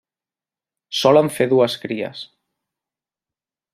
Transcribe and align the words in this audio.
Solen 1.01 1.29
fer 1.35 1.47
dues 1.51 1.75
cries. 1.83 2.25